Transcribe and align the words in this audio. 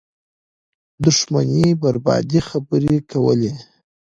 دښمنۍ 1.03 1.67
بربادۍ 1.81 2.39
خبرې 2.49 2.95
کولې 3.11 3.51